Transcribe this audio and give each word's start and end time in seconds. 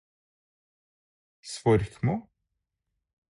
Svorkmo 1.51 2.15